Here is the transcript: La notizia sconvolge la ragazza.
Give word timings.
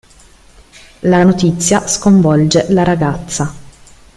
La 1.01 1.21
notizia 1.23 1.85
sconvolge 1.85 2.65
la 2.73 2.81
ragazza. 2.83 3.53